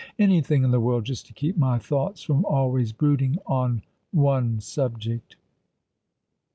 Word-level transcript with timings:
Anything 0.17 0.63
in 0.63 0.71
the 0.71 0.79
world— 0.79 1.05
^just 1.05 1.27
to 1.27 1.33
keep 1.33 1.55
my 1.55 1.77
thoughts 1.77 2.23
from 2.23 2.43
always 2.43 2.91
brooding 2.91 3.37
on 3.45 3.83
one 4.09 4.59
subject." 4.59 5.35